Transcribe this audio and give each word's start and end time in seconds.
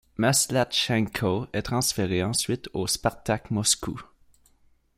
Maslatchenko 0.17 1.45
est 1.53 1.61
transféré 1.61 2.23
ensuite 2.23 2.67
au 2.73 2.87
Spartak 2.87 3.51
Moscou. 3.51 4.01